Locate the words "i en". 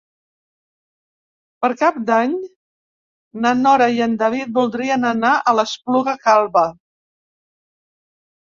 3.99-4.15